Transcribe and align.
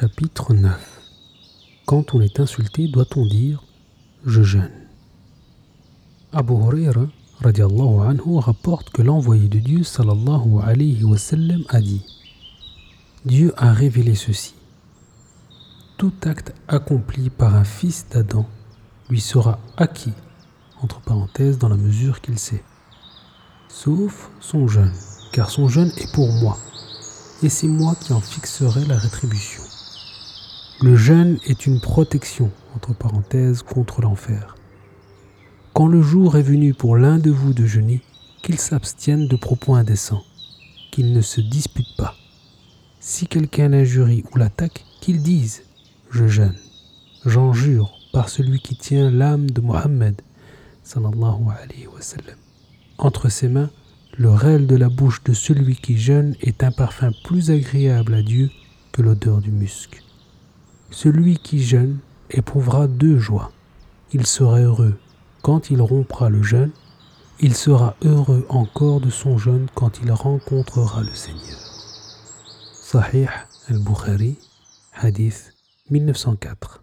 Chapitre 0.00 0.54
9 0.54 0.78
Quand 1.84 2.14
on 2.14 2.20
est 2.20 2.38
insulté, 2.38 2.86
doit-on 2.86 3.26
dire 3.26 3.64
Je 4.24 4.44
jeûne? 4.44 4.70
Abu 6.32 6.52
Huraira 6.52 7.08
radiallahu 7.40 8.06
anhu, 8.06 8.38
rapporte 8.38 8.90
que 8.90 9.02
l'envoyé 9.02 9.48
de 9.48 9.58
Dieu 9.58 9.82
sallallahu 9.82 10.60
alayhi 10.62 11.02
wa 11.02 11.18
sallam, 11.18 11.64
a 11.68 11.80
dit 11.80 12.02
Dieu 13.24 13.52
a 13.56 13.72
révélé 13.72 14.14
ceci. 14.14 14.54
Tout 15.96 16.14
acte 16.22 16.54
accompli 16.68 17.28
par 17.28 17.56
un 17.56 17.64
fils 17.64 18.06
d'Adam 18.08 18.46
lui 19.10 19.20
sera 19.20 19.58
acquis, 19.76 20.14
entre 20.80 21.00
parenthèses, 21.00 21.58
dans 21.58 21.68
la 21.68 21.76
mesure 21.76 22.20
qu'il 22.20 22.38
sait, 22.38 22.62
sauf 23.68 24.30
son 24.38 24.68
jeûne, 24.68 24.94
car 25.32 25.50
son 25.50 25.68
jeûne 25.68 25.90
est 25.96 26.14
pour 26.14 26.30
moi, 26.34 26.56
et 27.42 27.48
c'est 27.48 27.66
moi 27.66 27.96
qui 28.00 28.12
en 28.12 28.20
fixerai 28.20 28.84
la 28.84 28.96
rétribution. 28.96 29.64
Le 30.80 30.94
jeûne 30.94 31.38
est 31.44 31.66
une 31.66 31.80
protection, 31.80 32.52
entre 32.76 32.94
parenthèses, 32.94 33.62
contre 33.62 34.00
l'enfer. 34.00 34.54
Quand 35.72 35.88
le 35.88 36.00
jour 36.02 36.36
est 36.36 36.42
venu 36.42 36.72
pour 36.72 36.96
l'un 36.96 37.18
de 37.18 37.32
vous 37.32 37.52
de 37.52 37.66
jeûner, 37.66 38.00
qu'il 38.44 38.60
s'abstienne 38.60 39.26
de 39.26 39.34
propos 39.34 39.74
indécents, 39.74 40.22
qu'il 40.92 41.12
ne 41.12 41.20
se 41.20 41.40
dispute 41.40 41.96
pas. 41.96 42.14
Si 43.00 43.26
quelqu'un 43.26 43.70
l'injurie 43.70 44.22
ou 44.32 44.38
l'attaque, 44.38 44.84
qu'il 45.00 45.20
dise 45.20 45.64
Je 46.10 46.28
jeûne. 46.28 46.54
J'en 47.26 47.52
jure 47.52 47.92
par 48.12 48.28
celui 48.28 48.60
qui 48.60 48.76
tient 48.76 49.10
l'âme 49.10 49.50
de 49.50 49.60
Mohammed, 49.60 50.22
entre 52.98 53.28
ses 53.28 53.48
mains, 53.48 53.70
le 54.16 54.30
réel 54.30 54.68
de 54.68 54.76
la 54.76 54.88
bouche 54.88 55.24
de 55.24 55.32
celui 55.32 55.74
qui 55.74 55.98
jeûne 55.98 56.36
est 56.40 56.62
un 56.62 56.70
parfum 56.70 57.10
plus 57.24 57.50
agréable 57.50 58.14
à 58.14 58.22
Dieu 58.22 58.48
que 58.92 59.02
l'odeur 59.02 59.40
du 59.40 59.50
musc. 59.50 60.02
Celui 60.90 61.38
qui 61.38 61.62
jeûne 61.62 61.98
éprouvera 62.30 62.86
deux 62.86 63.18
joies. 63.18 63.52
Il 64.12 64.26
sera 64.26 64.60
heureux 64.60 64.98
quand 65.42 65.70
il 65.70 65.80
rompra 65.80 66.28
le 66.30 66.42
jeûne, 66.42 66.72
il 67.40 67.54
sera 67.54 67.94
heureux 68.04 68.44
encore 68.48 69.00
de 69.00 69.10
son 69.10 69.38
jeûne 69.38 69.68
quand 69.74 70.00
il 70.02 70.10
rencontrera 70.10 71.02
le 71.02 71.14
Seigneur. 71.14 71.58
Sahih 72.72 73.28
al-Bukhari, 73.68 74.38
hadith 74.92 75.54
1904. 75.90 76.82